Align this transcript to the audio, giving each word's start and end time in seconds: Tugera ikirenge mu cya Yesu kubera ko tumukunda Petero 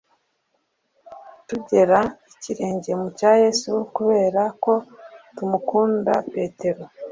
Tugera 1.47 1.99
ikirenge 2.33 2.91
mu 3.01 3.07
cya 3.17 3.31
Yesu 3.43 3.71
kubera 3.95 4.43
ko 4.63 4.73
tumukunda 5.35 6.13
Petero 6.33 6.81